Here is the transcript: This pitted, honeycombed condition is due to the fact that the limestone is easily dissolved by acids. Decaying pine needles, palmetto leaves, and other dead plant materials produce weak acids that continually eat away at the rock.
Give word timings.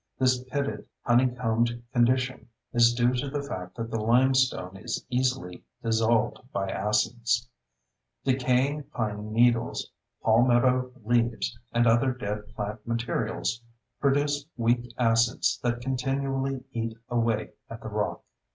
This 0.17 0.43
pitted, 0.45 0.87
honeycombed 1.03 1.83
condition 1.93 2.49
is 2.73 2.95
due 2.95 3.13
to 3.13 3.29
the 3.29 3.43
fact 3.43 3.77
that 3.77 3.91
the 3.91 3.99
limestone 4.01 4.75
is 4.77 5.05
easily 5.11 5.63
dissolved 5.83 6.39
by 6.51 6.69
acids. 6.71 7.47
Decaying 8.23 8.85
pine 8.95 9.31
needles, 9.31 9.91
palmetto 10.23 10.91
leaves, 11.05 11.55
and 11.71 11.85
other 11.85 12.11
dead 12.13 12.47
plant 12.55 12.87
materials 12.87 13.61
produce 13.99 14.43
weak 14.57 14.91
acids 14.97 15.59
that 15.61 15.81
continually 15.81 16.63
eat 16.71 16.97
away 17.09 17.51
at 17.69 17.81
the 17.83 17.89
rock. 17.89 18.23